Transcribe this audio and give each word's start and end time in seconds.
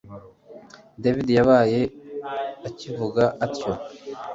david 1.03 1.27
yabaye 1.37 1.81
akivuga 2.67 3.23
atyo 3.45 3.71